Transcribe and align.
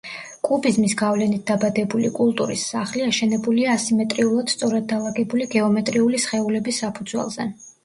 კუბიზმის 0.47 0.93
გავლენით 1.01 1.43
დაბადებული 1.51 2.09
კულტურის 2.15 2.63
სახლი, 2.71 3.03
აშენებულია 3.09 3.75
ასიმეტრიულად 3.81 4.55
სწორად 4.55 4.89
დალაგებული 4.95 5.51
გეომეტრიული 5.59 6.25
სხეულების 6.27 6.83
საფუძველზე. 6.87 7.51